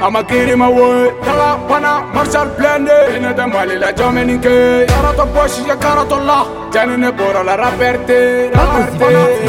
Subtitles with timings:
[0.00, 5.26] I'ma get in my way Yalla bana Marshall Blende Bine de Mali la Dominique Carato
[5.32, 9.48] Boshi ya carato la Gianni ne bora la raperte Raperte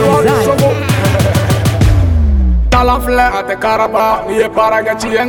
[2.71, 5.23] Tala filɛ a karaba N'i ye baara kɛ ci ye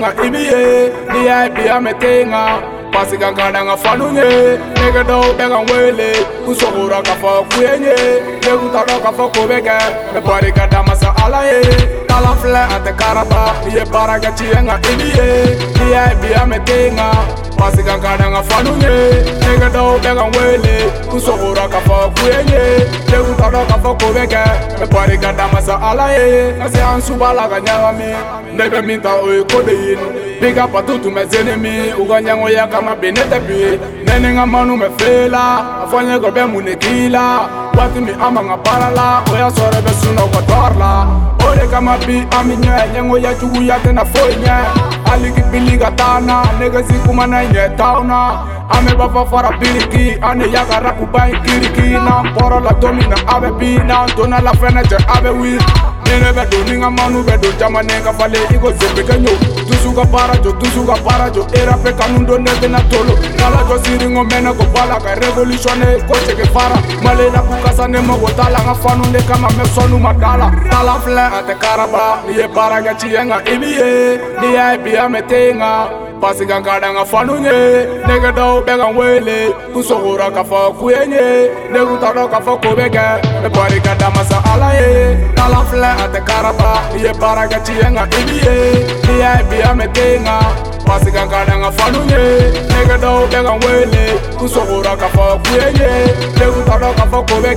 [1.12, 4.22] N'i y'a ye bi masika nkadanga fanunye
[4.76, 6.10] nege dɔw bɛ ka wele
[6.50, 7.94] u sogora ka fɔ kuye ye
[8.42, 9.76] ne kun ta dɔ ka fɔ ko bɛ kɛ
[10.12, 11.60] mɛ bɔri ka damasa ala ye
[12.08, 15.28] tala filɛ a tɛ karaba i ye baara kɛ tiɲɛ nka i ni ye
[15.76, 17.16] n'i y'a ye bi an bɛ den kan
[17.60, 18.88] masigankana nga fanu nye
[19.42, 20.76] nege dɔw bɛ ka wele
[21.14, 22.64] n sogora k'a fɔ ku ye nye
[23.10, 24.42] degun tɔ dɔ k'a fɔ ko bɛ kɛ
[24.80, 28.10] n bari ka damasa ala ye ka se an suba la ka ɲagami
[28.56, 29.94] ne bɛ min ta o ye ko de ye
[30.40, 33.76] bi ka bato tun bɛ seni min u ka ɲɛngoya kama bi ne tɛ bi
[34.06, 35.42] ne manu mefela
[35.84, 37.40] afanye gobe munekila
[37.78, 41.06] watimi ama ngaparala oya sore be suno kotorla
[41.48, 44.52] ore kama bi aminye nyengo ya chugu ya tena fonye
[45.12, 52.80] alikibili gatana negezi kumana nye tauna ameva fafara biliki ani yagara kubai kiriki n'an kɔrɔla
[52.80, 55.58] don min na a bɛ bin n'an donna la fɛnɛ cɛ a bɛ wuli
[56.04, 59.16] nɛnɛ bɛ don ni ka manu bɛ don jamanen ka fale i ko zembe kɛ
[59.24, 59.32] ɲo
[59.68, 63.60] tusu ka baara jɔ tusu ka baara jɔ erape kanu don ne bena tolo kala
[63.68, 68.28] jɔ siringo mɛnɛ ko bala ka revolutione ko sege fara malela ku kasa ne mago
[68.36, 71.40] t'a la n ka fanu le kama mɛ sɔnu ma da la tala filɛ a
[71.42, 74.90] tɛ karaba ni ye baara kɛ ciɲɛ ka i bi ye ni y'a ye bi
[74.96, 75.88] a mɛ te yen ka
[76.20, 77.52] pasika nkadanga fanu nye
[78.06, 79.38] ne ka dɔw bɛ ka n wele
[79.76, 81.28] n sogora k'a fɔ ku ye n ye
[81.72, 83.04] ne kun t'a dɔn k'a fɔ ko bɛ kɛ
[83.42, 84.90] ne bari ka damasa ala ye
[85.36, 88.56] n'ala filɛ a tɛ karata i ye baara kɛ ci ye nka i bi ye
[89.08, 90.44] n'i y'a ye bi an bɛ den kan
[90.90, 92.18] pasikankalanga fanunye
[92.72, 94.02] negedɔwo bɛ ka wele
[94.38, 95.90] kusogora k'a fɔ kuyenye
[96.38, 97.50] leguta dɔ k'a fɔ ko bɛ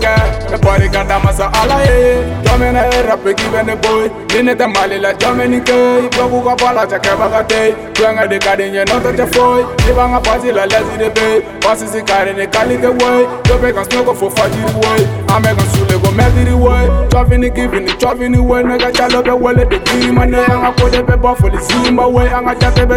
[0.52, 4.06] ne bɔri ka damasa ala ye jɔmɛnɛ rape k'i ne boye
[4.44, 8.38] ni ne mali la jɔmɛni ke i k'u ka bɔ la cɛkɛbaga te tulonkɛ de
[8.40, 9.26] ka di n ye n'o tɛ tɛ
[10.24, 14.30] pasi la lɛsi de be pasisi kari ni kalite woye dɔ bɛ ka sunɔgɔ fo
[14.30, 18.92] fajiri woye an bɛ ka sule ko mɛtiri woye cɔfini kibini cɔfini woye ne ka
[18.92, 22.06] jalo bɛ wele de kiri ne an ka ko de bɛ bɔ foli siri ma
[22.08, 22.30] woye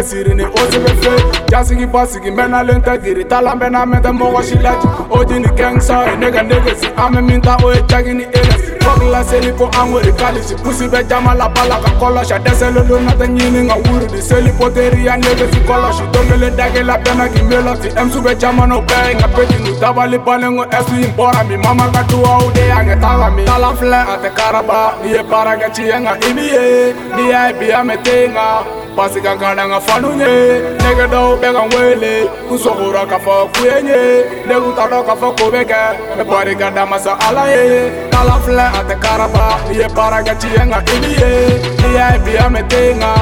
[0.05, 3.59] siri siri ni o sigi fe jasigi basigi n bɛna len tɛ giri tala n
[3.59, 7.23] bɛna mɛn tɛ mɔgɔ si laji o jini kɛngsa ye ne ka negesi an bɛ
[7.25, 11.07] min ta o ye jagi ni elesi fɔkila seli ko an ko ikalisi pusi bɛ
[11.09, 15.15] jama la ba la ka kɔlɔsi a dɛsɛlen don natɛ ɲini ka wurudi seli poteriya
[15.21, 19.07] negesi kɔlɔsi don kelen dage la bɛna k'i melɔsi ɛmusu bɛ caman na o bɛɛ
[19.09, 22.67] ye nka peti nu dabali balen ko ɛsu in bɔra min mama ka duwawu de
[22.67, 25.99] y'a kɛ taga min tala filɛ a tɛ karaba n'i ye baara kɛ tiɲɛ e
[26.01, 29.21] nka i e, e b'i ye n'i y'a ye bi an bɛ te nka pasi
[29.21, 30.33] kankana nga fanu nye
[30.81, 32.13] nege dɔw bɛ ka wele
[32.51, 34.01] n sogora k'a fɔ ku ye nye
[34.49, 35.81] ne kun t'a dɔn k'a fɔ ko bɛ kɛ
[36.17, 37.65] ne barika da masa ala ye
[38.13, 41.31] kala filɛ a tɛ karaba i ye baara kɛ ci ye nka i ni ye
[41.79, 43.13] n'i y'a ye bi an bɛ te nga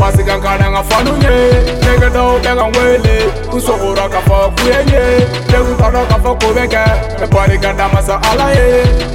[0.00, 1.30] masika nkana nga fanu nye
[1.86, 3.16] nege dɔw bɛ ka wele
[3.54, 5.04] n sogora k'a fɔ ku ye nye
[5.50, 6.84] nege kɔnɔ k'a fɔ ko bɛ e kɛ
[7.20, 8.66] mɛ bɔri ka damasa ala ye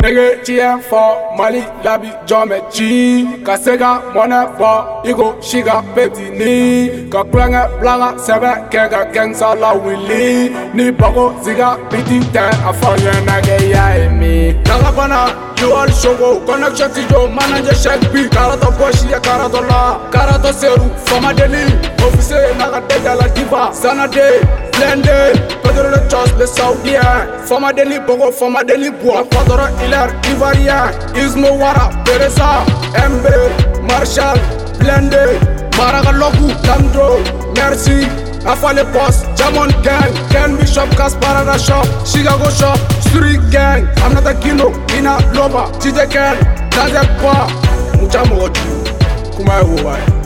[0.03, 1.01] nege tiɲɛ fɔ
[1.37, 4.71] mali labi jɔn bɛ ci ka se ka mɔnɛ bɔ
[5.09, 10.91] i ko si ka petini ka kulonkɛ bila ka sɛbɛn kɛ ka kɛnsa lawuli ni
[10.91, 17.01] bago siga biti tɛ a fɔ ɲɛnakɛ ya ye min dalabana Kiwali Shongo, connection to
[17.11, 21.65] your manager Shaq B Karato Boshi ya Karato La Karato Seru, Fama Deli
[22.01, 24.39] Office eh, Nagadeja La Diva Sanade,
[24.71, 27.45] Blende Pedro Le Chos, Le Saudien eh.
[27.45, 31.25] Fama Deli Bogo, Fama Deli Boa Ecuador, Hilaire, Ivarien eh.
[31.25, 32.61] Ismo Wara, Peresa
[33.09, 34.39] Mbe, Marshall,
[34.79, 35.41] Blende
[35.75, 37.19] Maragaloku, Tandro,
[37.55, 43.87] Merci Afale boss, Jamon gang, Ken Bishop, Kasparada shop, Chicago shop, Street gang.
[43.97, 46.35] I'm not a kino, Ina Loba, DJ Ken,
[46.71, 50.18] Mucha Muchamoju, Kumai Huwai.